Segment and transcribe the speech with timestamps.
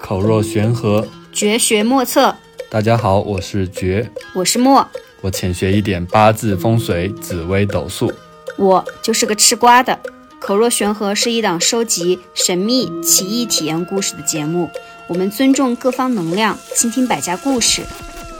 [0.00, 2.34] 口若悬河，绝学莫测。
[2.68, 4.84] 大家好，我是绝，我是莫，
[5.20, 8.12] 我浅学一点八字风水、紫微斗数，
[8.58, 10.00] 我就是个吃瓜的。
[10.40, 14.68] 口若悬河是一档收集神秘奇异体验故事的节目，
[15.06, 17.82] 我们尊重各方能量，倾听百家故事。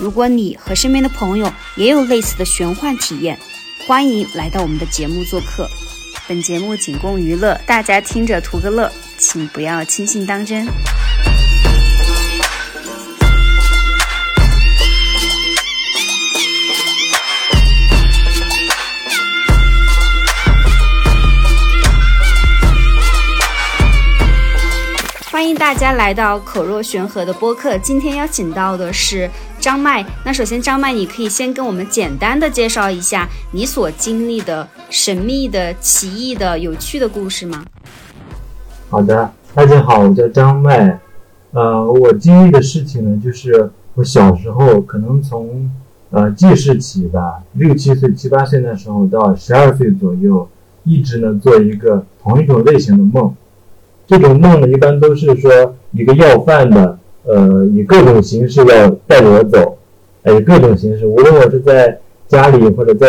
[0.00, 3.39] 如果你和身边的朋友也有类似的玄幻体验，
[3.87, 5.69] 欢迎来到我们的节目做客。
[6.27, 10.67] 本节目仅供娱乐，大家听着图个乐，请不要轻信当真。
[25.30, 27.77] 欢迎大家来到口若悬河的播客。
[27.77, 29.29] 今天邀请到的是
[29.64, 30.04] 张麦。
[30.27, 37.64] 那首先，张麦，你可以先跟我们简单的介绍一下你所经历的神秘的、奇异的、有趣的故事吗？
[38.91, 41.00] 好的，大家好，我叫张麦。
[41.53, 45.70] 呃，我经历的事情呢，就是我小时候可能从
[46.10, 50.47] 呃记事起吧，六七岁、七八岁那时候到十二岁左右，
[50.83, 53.34] 一直呢做一个同一种类型的梦。
[54.06, 59.78] 这种梦呢，一般都是说一个要饭的，呃，以各种形式要带着我走，
[60.25, 63.06] 以各种形式，无论我是在家里或者在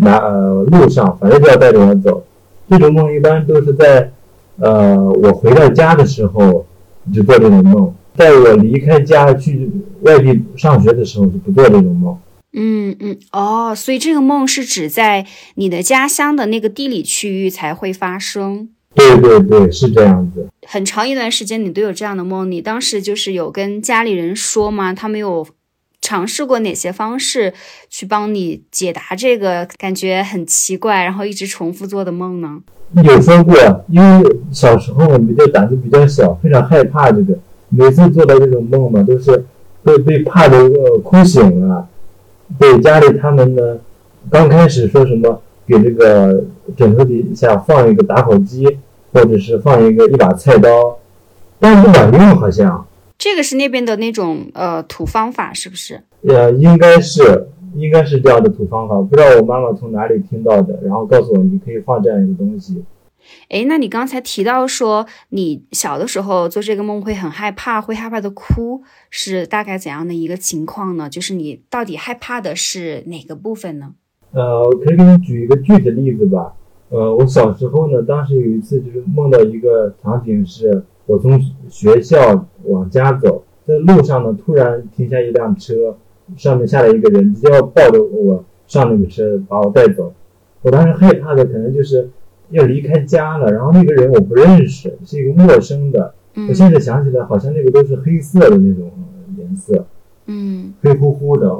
[0.00, 2.24] 哪呃路上，反正都要带着我走。
[2.68, 4.10] 这种梦一般都是在
[4.58, 6.66] 呃我回到家的时候
[7.14, 9.70] 就做这种梦，在我离开家去
[10.02, 12.18] 外地上学的时候就不做这种梦。
[12.52, 18.70] 嗯嗯哦，所以这个梦是指在你的家乡的那个地理区域才会发生。
[18.96, 20.48] 对对对，是这样子。
[20.66, 24.92] 很长一段时间你都有这样的梦，你当时就是有跟家里人说吗？
[24.94, 25.46] 他们有
[26.00, 27.52] 尝试过哪些方式
[27.90, 32.60] 去帮你解答这个感觉很奇怪，然后一直重复做的梦呢？
[33.04, 33.54] 有说过，
[33.88, 37.38] 因为小时候比较胆子比较小，非常害怕这个，
[37.68, 39.44] 每次做到这种梦嘛，都是
[39.82, 41.86] 被被怕的个哭醒了。
[42.58, 43.78] 对家里他们呢，
[44.30, 46.44] 刚开始说什么给这个
[46.76, 48.78] 枕头底下放一个打火机。
[49.12, 50.98] 或者是放一个一把菜刀，
[51.58, 52.86] 但是不管用，好像
[53.18, 56.02] 这个是那边的那种呃土方法，是不是？
[56.28, 59.00] 呃，应该是，应该是这样的土方法。
[59.00, 62.84] 不知道我妈妈从哪里听到的，然后告诉我你可以放这样一个东西。
[63.48, 71.08] 哎，那你刚才提到说你小的时候做这个梦会很害怕，会害怕的哭，是大概怎样的一个情况呢？
[71.08, 73.94] 就是你到底害怕的是哪个部分呢？
[74.32, 76.52] 呃，我可以给你举一个具体例子吧。
[76.96, 85.94] 呃，我小时候呢，当时有一次就是梦到一个场景，是我从学校往家走，在路上呢，突然停下一辆车，
[86.38, 90.14] 上面下来一个人，直接要抱着我上那个车把我带走。
[90.62, 92.08] 我当时害怕的可能就是
[92.48, 96.14] 要离开家了，然后那个人我不认识，是一个陌生的。
[96.48, 98.90] 我现在想起来，好像那个都是黑色的那种
[99.36, 99.84] 颜色，
[100.24, 101.54] 嗯，黑乎乎的，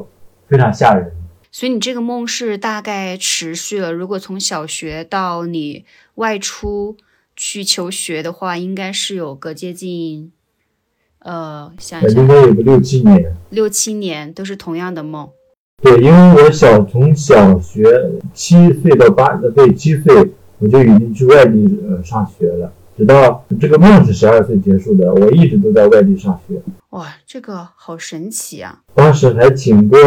[0.49, 1.13] 非常吓人。
[1.57, 5.87] 所以你这个梦是大概持续了，如果从小学到你
[6.17, 6.99] 外出
[7.35, 10.31] 去求学的话，应该是有个接近，
[11.21, 15.31] 呃，想一想，应该有个六七年，六七年都是同样的梦。
[15.83, 17.83] 对，因为我小从小学
[18.35, 20.15] 七岁到八，对，七岁
[20.59, 26.61] 我就已经去外地呃上学了，直到这个梦是十二岁结束的，我一直都在外地上学。
[26.91, 28.83] 哇，这个好神奇啊！
[28.95, 29.99] 当时还请过。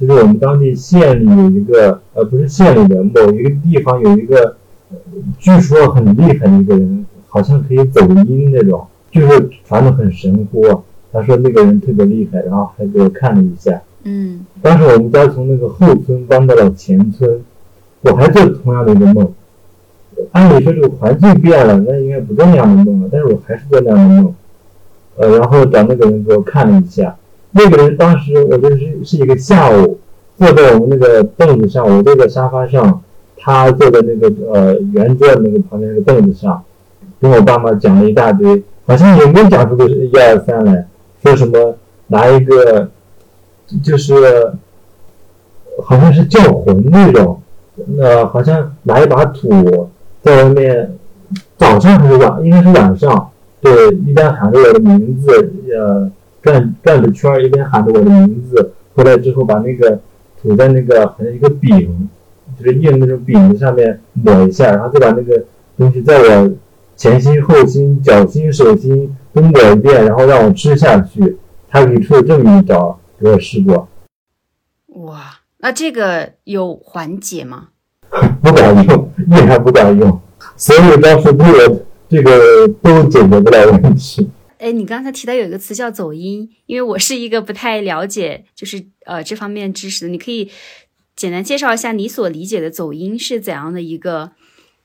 [0.00, 4.56] 就是我们当地县里有一个，呃，不是县里的某一个地方有一个，
[5.38, 10.62] 据说很厉害的一个人，好像可以走音那种，就是传的很神乎。
[11.12, 13.82] 他说那个人特别厉害，然后还给我看了一下。
[14.04, 14.40] 嗯。
[14.62, 17.42] 当时我们家从那个后村搬到了前村，
[18.00, 19.30] 我还做同样的一个梦。
[20.32, 24.34] 按理说这个环境变了，那应该不做那样的梦了，但是我还是做那样的梦。
[25.16, 27.14] 呃，然后找那个人给我看了一下。
[27.52, 29.98] 那个人当时，我就是是一个下午，
[30.38, 33.02] 坐在我们那个凳子上，我坐在沙发上，
[33.36, 36.62] 他坐在那个呃圆桌那个旁边那个凳子上，
[37.20, 40.86] 跟我爸妈讲了一大堆，好像也没讲出个一二三来，
[41.24, 41.74] 说什么
[42.06, 42.88] 拿一个，
[43.82, 44.14] 就是
[45.82, 47.42] 好像是叫魂那种，
[47.98, 49.88] 呃，好像拿一把土
[50.22, 50.96] 在外面，
[51.56, 53.30] 早上还是晚，应该是晚上，
[53.60, 56.10] 对，一边喊着我的名字，呃。
[56.42, 60.00] 转转着圈儿，一边喊着我的名字，回来之后把那个
[60.40, 62.08] 涂在那个好像一个饼，
[62.58, 65.44] 就是印那种饼子上面抹一下，然后再把那个
[65.76, 66.50] 东西在我
[66.96, 71.38] 前心、后心、脚心、手心都抹一遍，然后让我吃下去。
[71.68, 73.88] 他给出了这么一招，给我试过。
[74.88, 75.20] 哇，
[75.58, 77.68] 那这个有缓解吗？
[78.42, 80.20] 不管用，依然不管用，
[80.56, 84.28] 所有招数对我这个都解决不了问题。
[84.60, 90.50] 哎，你刚才提到有一个词叫走音，因为我是一个不太了解，就是呃这方面知识的，你可以
[91.16, 94.32] 简单介绍一下你所理解的走音是怎样的一个，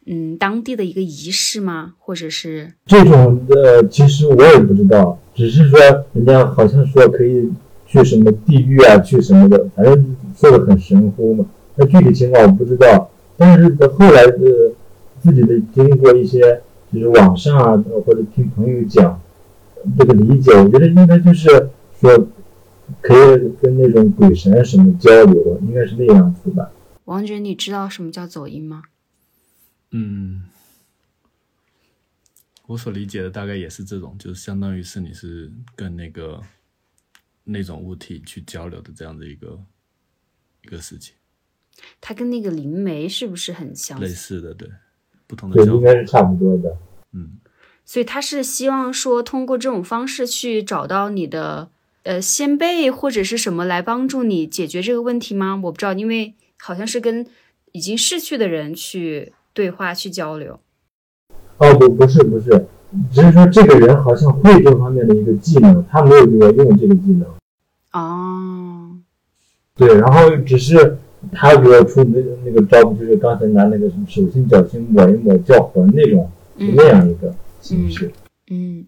[0.05, 1.95] 嗯，当地的一个仪式吗？
[1.99, 5.77] 或者是这种呃，其实我也不知道，只是说
[6.13, 7.51] 人家好像说可以
[7.85, 11.45] 去什么地狱啊，去什么的，反正做的很神乎嘛。
[11.75, 14.37] 那具体情况我不知道，但是后来的
[15.21, 16.61] 自己的经过一些，
[16.93, 19.19] 就是网上啊，或者听朋友讲。
[19.97, 21.49] 这个理解，我觉得应该就是
[21.99, 22.27] 说，
[23.01, 26.71] 可以跟那种鬼神什么交流，应该是那样子吧。
[27.05, 28.83] 王爵，你知道什么叫走音吗？
[29.91, 30.43] 嗯，
[32.67, 36.41] 我所理解的大概也是这种，就是相当于是你是跟那个
[37.43, 39.59] 那种物体去交流的这样的一个
[40.63, 41.15] 一个事情。
[42.01, 44.53] 它跟那个灵媒是不是很相似类似的？
[44.53, 44.69] 对，
[45.27, 46.77] 不同的对，应该是差不多的。
[47.11, 47.37] 嗯。
[47.85, 51.69] 所以他是希望说通过这种方式去找到你的
[52.01, 55.59] 呃先辈或者是什么来帮助你解决这个问题吗？
[55.63, 57.25] 我不知道，因为好像是跟
[57.73, 60.59] 已经逝去的人去对话去交流。
[61.57, 62.65] 哦不不是不是，
[63.13, 67.27] 只是说这个人好像会这方面的一个技能，他没有给我用这个技能。
[67.93, 68.97] 哦。
[69.75, 70.97] 对，然后只是
[71.31, 77.27] 他给我出那那个招，就是刚才拿那个什么手心脚心抹一抹叫魂那种，那样一个。
[77.27, 77.35] 嗯
[77.71, 78.11] 嗯，
[78.51, 78.87] 嗯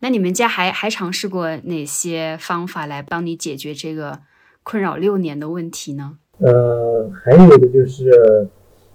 [0.00, 4.20] 那你们家还还尝试过哪些方法来帮你解决这个
[4.62, 6.18] 困扰六年的问题呢？
[6.38, 8.48] 呃，还有的就是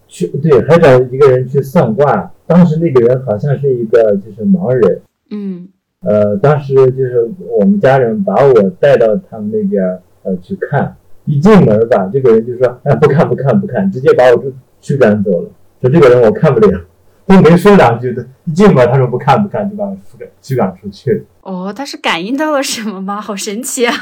[0.07, 2.31] 去对，还找一个人去算卦。
[2.48, 5.01] 当时那个人好像是一个就是盲人。
[5.30, 5.69] 嗯。
[6.06, 9.81] 呃，当时就是我们家人把我带到他们那边
[10.24, 10.95] 呃去看，
[11.25, 14.44] 一进门吧，这个人就说：“哎，不看不看不看，直接把我
[14.81, 15.50] 驱赶走了。”
[15.81, 16.81] 说这个人我看不了。
[17.25, 21.25] 都没说两句的，一进门他说不看不看，就把我驱赶驱赶出去。
[21.42, 23.20] 哦，他是感应到了什么吗？
[23.22, 23.94] 好神奇啊！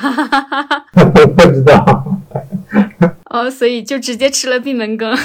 [0.94, 2.20] 不知道。
[3.26, 5.16] 哦，所以就直接吃了闭门羹。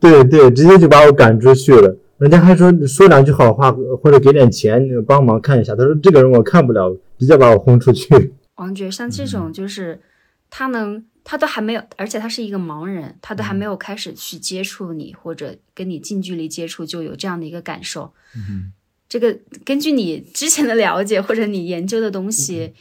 [0.00, 1.96] 对对，直接就把我赶出去了。
[2.18, 3.72] 人家还说说两句好话，
[4.02, 5.74] 或者给点钱帮忙看一下。
[5.74, 8.34] 他说这个人我看不了，直接把我轰出去。
[8.56, 10.00] 王爵，像这种就是
[10.50, 11.04] 他能。
[11.24, 18.12] 他都还没有，而且他是一个盲人，他都还没有开始去接触你或者跟你近距离接触，就有这样的一个感受。
[18.34, 18.72] 嗯，
[19.08, 22.72] 这个根据你之前的了解或者你研究的东西，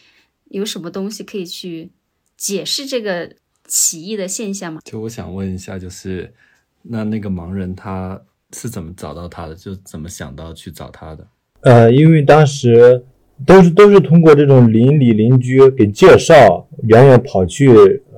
[0.45, 1.91] 有什么东西可以去
[2.35, 3.31] 解释这个
[3.67, 4.81] 奇异的现象吗？
[4.83, 6.33] 就我想问一下，就是
[6.81, 8.19] 那那个盲人他
[8.53, 9.55] 是怎么找到他的？
[9.55, 11.27] 就怎么想到去找他的？
[11.61, 13.05] 呃，因为当时。
[13.43, 17.71] 都是都是通过这种邻里邻居给介绍，远远跑去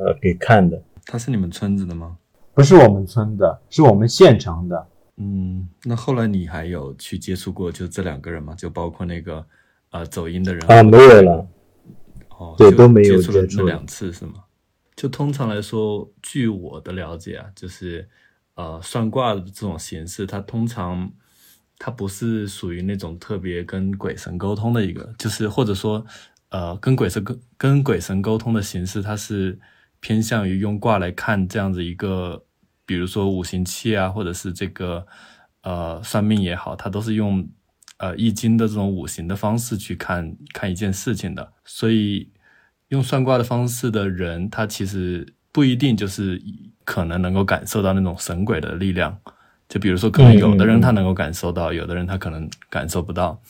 [0.06, 0.82] 呃给看的。
[1.06, 2.18] 他是你们村子的吗？
[2.54, 4.88] 不是我们村的，是我们县城的。
[5.18, 8.54] 嗯，那后来你还有去接触过就这两个人吗？
[8.56, 9.46] 就包括那个
[9.92, 11.48] 呃走音的人啊，没有了。
[12.38, 14.44] 哦，对，都没有接触了那两次是吗？
[14.96, 18.08] 就通常来说，据我的了解啊，就是
[18.56, 21.12] 呃算卦的这种形式，它通常。
[21.80, 26.06] 它不是属于那种特别跟鬼神沟通的一个，就是或者说，
[26.48, 29.60] 呃，跟鬼神跟跟鬼神沟通的形式，它是
[30.04, 32.44] 偏向于用卦来看这样子一个，
[32.86, 35.08] 比如说五行气啊，或者是这个
[35.62, 37.48] 呃算命也好，它都是用
[38.00, 41.54] 呃易经的这种五行的方式去看看一件事情的。
[41.64, 42.30] 所以
[42.90, 46.42] 用算卦的方式的人，他其实不一定就是
[46.84, 49.18] 可能能够感受到那种神鬼的力量。
[49.70, 53.42] 就比如说，可能有的人他能够感受到，有的人他可能感受不到。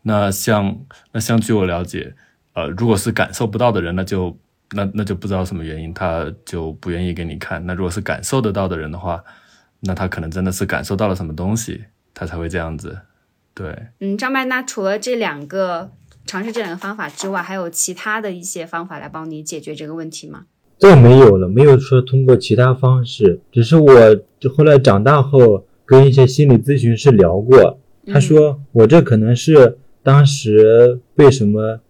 [0.00, 0.74] 那像
[1.12, 2.14] 那像据我了解，
[2.54, 4.36] 呃，如果是感受不到的人，那就
[4.74, 7.64] 那那就不知道什么原因，他就不愿意给你看。
[7.66, 9.22] 那如果是感受得到的人的话，
[9.80, 12.98] 那他可能真的是感受到了什么东西，他才会这样子。
[13.54, 15.90] 对，嗯，张曼，那除了这两个
[16.24, 20.46] 尝试这两个方法之外，还有其他的一些方法来帮你解决这个问题吗？
[20.78, 23.92] 这没有了，没有说通过其他方式，只是我
[24.56, 31.80] 后来长大后跟一些心理咨询师聊过，他说我这可能是当时被什么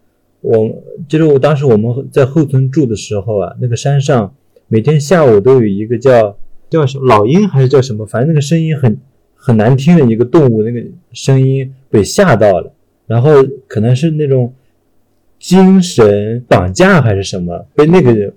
[0.43, 4.35] 我就是我当时我们在后村住的时候啊，那个山上
[4.69, 6.37] 每天下午都有一个叫
[6.69, 8.99] 叫什么老鹰还是叫什么，反正那个声音很
[9.35, 12.71] 很难听的一个动物，那个声音被吓到了，
[13.07, 13.31] 然后
[13.67, 14.53] 可能是那种
[15.39, 18.35] 精神绑架还是什么，被那个。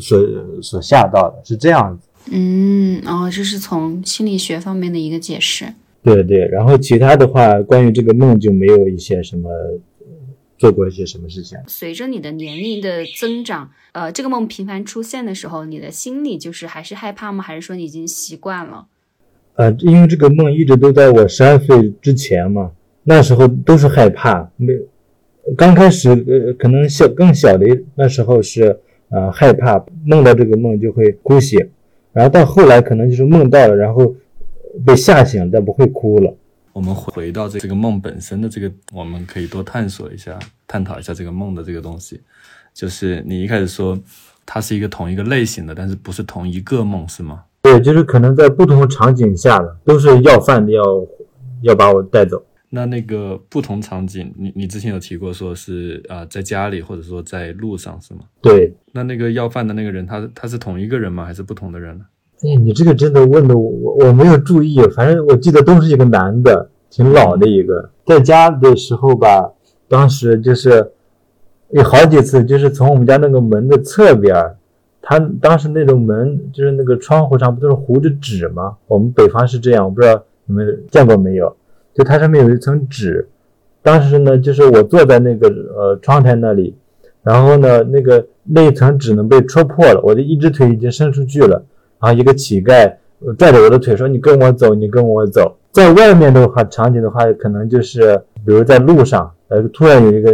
[0.00, 0.18] 所
[0.62, 5.66] 所吓到的是这样子，嗯，哦，这是从心理学方面的一个解释。
[6.02, 9.50] 对对，然后其他的话，关于这个梦就没有一些什么
[10.64, 11.58] 做过一些什么事情。
[11.66, 17.44] 随着你的年龄的增长，呃，这个梦频繁出现的时候，你的心里就是还是害怕吗？
[17.44, 18.86] 还是说你已经习惯了？
[19.56, 24.72] 呃，因为这个梦一直都在我十二岁之前嘛，那时候都是害怕，没
[25.54, 28.80] 刚开始呃可能小更小的那时候是
[29.10, 31.60] 呃害怕，梦到这个梦就会哭醒，
[32.14, 34.16] 然后到后来可能就是梦到了，然后
[34.86, 36.34] 被吓醒，但不会哭了。
[36.74, 42.20] 我们回到这这个梦本身的这个，我们可以多探索一下，探讨一下这个梦的这个东西。
[42.74, 43.96] 就是你一开始说
[44.44, 47.44] 它是一个同一个类型的，但是不是同一个梦，是吗？
[47.62, 50.82] 对，就是可能在不同场景下的都是要饭的，要
[51.62, 52.44] 要把我带走。
[52.70, 58.22] 那那个不同场景，你你之前有提过，说是啊、呃在家里或者说在路上，是吗？
[58.42, 61.24] 对，那那个要饭的那个人，他他是同一个人吗？
[61.24, 62.04] 还是不同的人呢？
[62.44, 67.88] 哎，你这个真的问的我我没有注意，反正我记得都是一个男的，挺老的一个。
[68.04, 69.50] 在家的时候吧，
[69.88, 70.92] 当时就是
[71.70, 74.34] 有好几次，就是从我们家那个门的侧边，
[75.00, 78.76] 他当时那种门就是那个窗户上不都是糊着纸吗？
[78.88, 81.56] 我们北方是这样，我不知道你们见过没有？
[81.94, 83.26] 就它上面有一层纸，
[83.80, 86.76] 当时呢，就是我坐在那个呃窗台那里，
[87.22, 91.64] 然后呢，那个那一层纸呢被戳破了，我的一只腿已经伸出去了。
[92.04, 100.32] 然后一个乞丐呃拽着我的腿说：“你跟我走，你跟我走。”在外面的话，场景的话，可能就是比如在路上，呃，突然有一个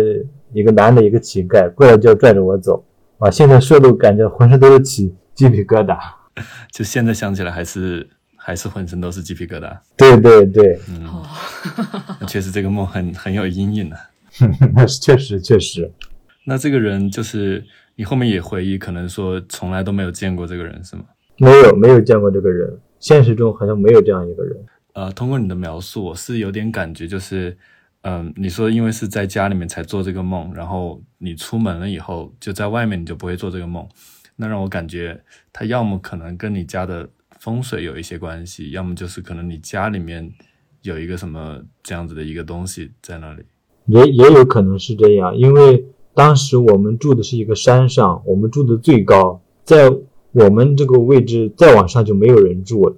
[0.52, 2.84] 一个男的，一个乞丐过来就要拽着我走，
[3.18, 5.96] 啊，现在说都感觉浑身都是起鸡皮疙瘩。
[6.72, 9.78] 就现在想起来还是还是浑身都是鸡皮疙瘩。
[9.96, 11.22] 对对对，嗯，
[12.26, 13.96] 确实这个梦很很有阴影的。
[14.74, 15.90] 那是确实确实，
[16.44, 17.64] 那这个人就是
[17.96, 21.02] 你后面也回忆，可能说从来都没有见过这个人，是吗？
[21.40, 24.54] 没有没有见过这个人，现实中好像没有这样一个人。
[24.92, 27.56] 呃，通过你的描述，我是有点感觉，就是，
[28.02, 33.88] 嗯、你说因为是在家里面才做这个梦，然后你出门了以后，就在外面你就不会做这个梦，
[34.36, 35.18] 那让我感觉
[35.50, 40.30] 他要么可能跟你家的风水有一些关系，要么就是可能你家里面
[40.82, 43.42] 有一个什么这样子的一个东西在那里。
[43.86, 49.90] 也也有可能是这样，因为当时我们住的是一个山上，我们住的最高，在
[50.32, 52.96] 我们这个位置再往上就没有人住了。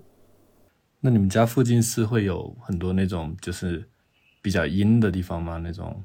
[1.00, 3.84] 那你们家附近是会有很多那种就是
[4.40, 5.58] 比较阴的地方吗？
[5.58, 6.02] 那种，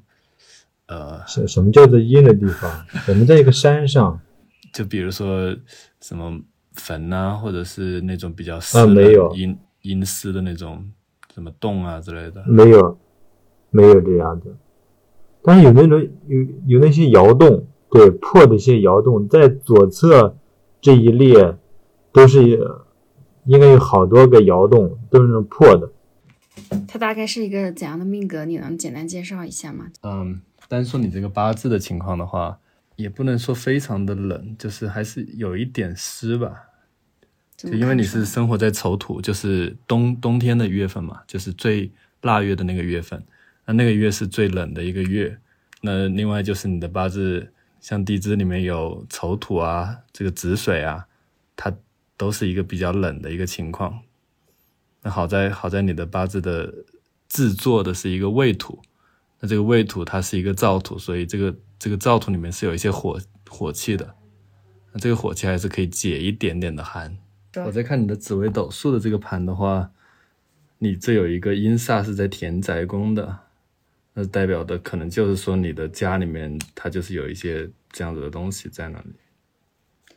[0.88, 2.86] 呃，什什么叫做阴的地方？
[3.08, 4.20] 我们在一个山上，
[4.74, 5.56] 就比如说
[6.02, 6.40] 什么
[6.74, 10.90] 坟啊，或者是那种比较湿啊的、没有阴阴湿的那种
[11.34, 12.44] 什么洞啊之类的。
[12.48, 12.98] 没有，
[13.70, 14.46] 没有这样的。
[15.44, 20.36] 但是有那种有有那些窑洞，对破的一些窑洞，在左侧
[20.88, 21.54] 这一列
[22.14, 22.42] 都是
[23.44, 25.92] 应该有好多个窑洞，都是那种破的。
[26.88, 28.46] 它大概是一个怎样的命格？
[28.46, 29.88] 你能简单介绍一下吗？
[30.04, 30.40] 嗯，
[30.70, 32.58] 单说你这个八字的情况的话，
[32.96, 36.54] 也不能说非常的冷，就是还是有一点湿吧。
[37.58, 41.92] 就因为你是生活在丑土，就是冬冬天的月份嘛，就是最
[42.22, 43.22] 腊月的那个月份，
[43.66, 45.38] 那那个月是最冷的一个月。
[45.82, 47.52] 那另外就是你的八字，
[47.88, 51.08] 像地支里面有丑土啊，这个子水啊，
[51.56, 51.74] 它
[52.18, 54.02] 都是一个比较冷的一个情况。
[55.04, 56.84] 那好在好在你的八字的
[57.30, 58.82] 制作的是一个未土，
[59.40, 63.18] 那这个未土它是一个燥土，所以这个这个燥土里面是有一些火
[63.50, 64.16] 火气的，
[64.92, 67.18] 那这个火气还是可以解一点点的寒。
[67.66, 69.92] 我在看你的紫微斗数的这个盘的话，
[70.80, 73.47] 你这有一个阴煞是在田宅宫的，
[74.20, 79.12] 那代表的可能就是说你的家里面它就是有一些这样子的东西在那里。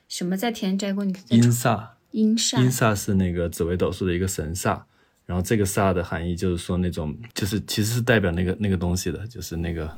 [0.09, 1.07] 什么在田宅宫？
[1.28, 4.80] 阴再煞，阴煞阴煞是那个紫微斗数的一个神煞，
[5.26, 9.95] 然后这个煞的含义就是说那种，就是其实是代表那个那个东西的，就是那个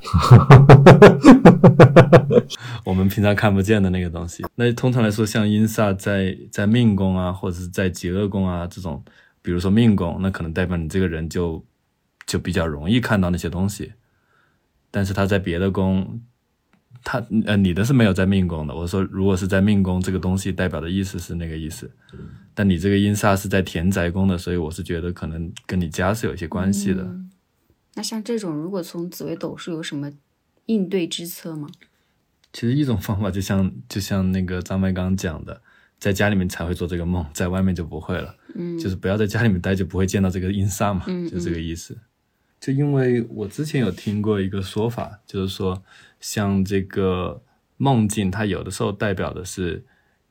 [2.83, 4.43] 我们平常看不见的那个东西。
[4.55, 9.01] 那通常来说，像阴煞在在命宫啊，或者是在极恶宫啊这种，
[9.41, 11.63] 比如说命宫，那可能代表你这个人就
[12.25, 13.93] 就比较容易看到那些东西。
[14.91, 16.21] 但是他在别的宫，
[17.03, 18.75] 他呃你的是没有在命宫的。
[18.75, 21.89] 我说如果是在命宫，这个东西代表的意思是那个意思。
[22.53, 27.03] 但你这个阴煞是在田宅宫的，所以我是觉得可能跟你家是有一些关系的。
[27.03, 27.29] 嗯
[27.95, 30.11] 那像这种，如果从紫微斗数有什么
[30.65, 31.69] 应对之策吗？
[32.51, 35.61] 其实一种方法就像就像那个张麦刚刚讲的，
[35.99, 38.35] 在家里面才会做这个梦，在外面就不会了。
[38.55, 41.95] 嗯，就是不要在家里面待，就不会见到这个阴煞嘛，嗯就这个意思。
[42.63, 45.83] 就因为我之前有听过一个说法，就是说
[46.21, 47.43] 像这个
[47.75, 49.83] 梦境，它有的时候代表的是，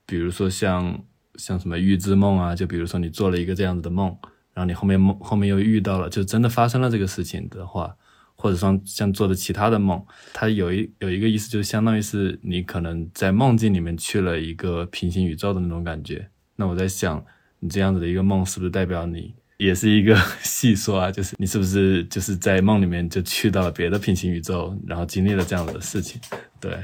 [0.07, 4.07] 比如说像像什么预知梦啊，就比如说你做了一个这样子的梦，
[4.55, 7.95] 然后你后面梦后面又遇到了，就真的发生了这个事情的话，
[8.35, 16.31] 或者说像做的其他的梦，它有一有一个意思，就相当于是你可能在梦境里面去了一个平行宇宙的那种感觉。
[16.57, 17.23] 那我在想，
[17.59, 26.21] 你这样子的一个梦，是不是代表你也是一个 细说啊，就是你是不是就是在梦里面就去到了别的平行宇宙，然后经历了这样的事情？
[26.61, 26.77] 对，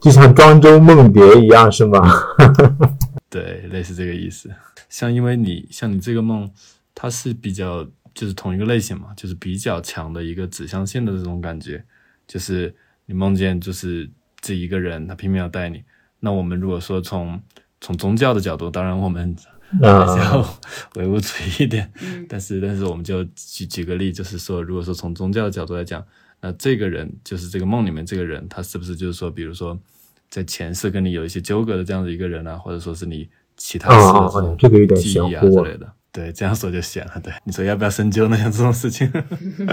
[0.00, 2.00] 就像庄周梦蝶一样，是吗？
[3.30, 4.50] 对，类似这个意思。
[4.88, 6.50] 像因为你像你这个梦，
[6.94, 11.82] 它是比较就是同一个类型嘛，就是比较强的一个指向性的这种感觉，
[12.26, 12.74] 就是
[13.06, 14.08] 你梦见就是
[14.40, 15.82] 这一个人，他拼命要带你。
[16.20, 17.40] 那我们如果说从
[17.80, 19.34] 从宗教的角度，当然我们
[19.80, 20.58] 还是要
[20.94, 21.92] 唯物主义一点，
[22.28, 26.04] 但是但是我们就举举个例，就是说，如果说从宗教的角度来讲，
[26.40, 29.78] 那这个人就是这个梦里面这个人，他是不是就是说，比如说
[30.28, 35.92] 在前世跟你有一些纠葛的这样的一个人啊，或者说是你其他世的这种这个有点记忆啊之类的。
[36.12, 37.20] 对，这样说就显了。
[37.22, 38.36] 对，你说要不要深究呢？
[38.38, 39.10] 像这种事情，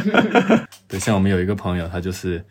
[0.89, 2.43] 对，像我们有一个朋友，他就是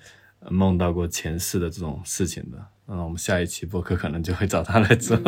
[0.49, 2.57] 梦到过前世的这种事情的。
[2.89, 5.19] 嗯，我们下一期播客可能就会找他来做。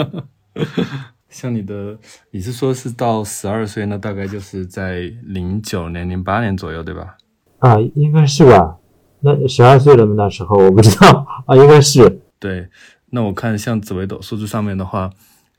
[1.35, 1.99] 像你的，
[2.31, 7.17] 你是说是到十二岁，那大概就是在零九年、零八年左右，对吧？
[7.59, 8.77] 啊，应该是吧。
[9.21, 10.15] 那十二岁了吗？
[10.17, 12.21] 那时候我不知道 啊，应该是。
[12.39, 12.69] 对，
[13.11, 15.11] 那我看像紫微斗数字上面的话。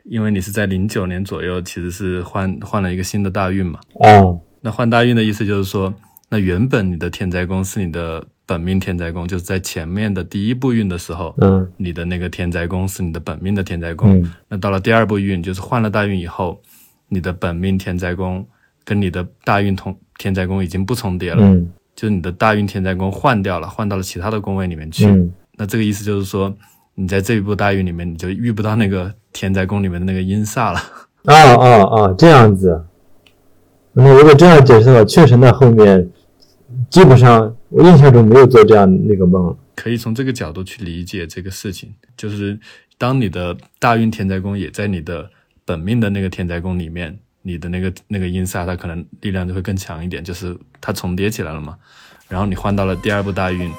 [0.07, 3.79] 因为你是在零九年左右，其实是换换了一个新的大运嘛。
[3.95, 5.91] 哦，那换大运的意思就是说，
[6.29, 14.23] 那原本你的天灾宫是你的本命天灾宫，就是在前面的第一步运的时候，嗯，你的那个天灾宫是你的本命的天灾宫。
[14.47, 16.61] 那到了第二步运，就是换了大运以后，
[17.09, 18.45] 你的本命天灾宫
[18.83, 21.43] 跟你的大运同天灾宫已经不重叠了。
[21.43, 25.05] 嗯，就是你的大运天灾宫换掉了，换到了其他的宫位里面去。
[25.05, 26.53] 嗯，那这个意思就是说。
[26.97, 30.79] 你在这一步大运里面，你就遇不到那个天灾宫里面的那个阴煞了。
[31.25, 32.15] 啊啊啊！
[32.17, 32.85] 这样子。
[33.91, 36.09] 那如果这样解释的话，确实那后面
[36.89, 39.53] 基本上我印象中没有做这样那个梦。
[39.75, 42.57] 可以从这个角度去理解这个事情，就是
[42.97, 45.29] 当你的大运天灾宫也在你的
[45.65, 51.75] 本命的那个天灾宫里面，你的那个那个阴煞它可能力量就会更强一点，就是它重叠起来了嘛。
[52.29, 53.69] 然后你换到了第二部大运，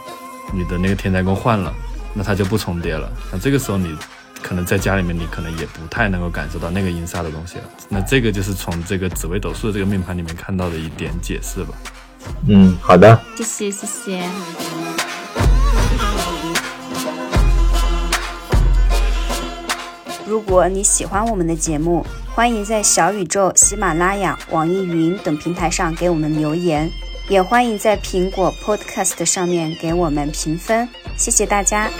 [0.52, 1.72] 你的那个天灾宫换了。
[2.14, 3.10] 那它就不重叠了。
[3.32, 3.94] 那这个时候你
[4.42, 7.64] 可能在家里面，你可能也不太能够感受到那个阴煞的东西了。
[7.88, 11.74] 那这个就是从这个紫微斗数的这个命盘里面看到的一点解释吧。
[12.48, 14.22] 嗯，好的，谢谢谢谢。
[20.26, 26.90] 如果你喜欢我们的节目，欢迎在小宇宙、喜马拉雅、网易云等平台上给我们留言。
[27.28, 31.90] 也欢迎在苹果 Podcast 上面给我们评分，谢谢大家。